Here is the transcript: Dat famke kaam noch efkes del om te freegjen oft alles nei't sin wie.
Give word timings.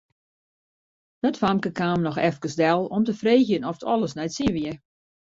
Dat 1.19 1.37
famke 1.37 1.71
kaam 1.75 2.01
noch 2.01 2.21
efkes 2.29 2.55
del 2.63 2.85
om 2.97 3.03
te 3.03 3.15
freegjen 3.21 3.67
oft 3.71 3.83
alles 3.93 4.15
nei't 4.17 4.35
sin 4.37 4.53
wie. 4.57 4.73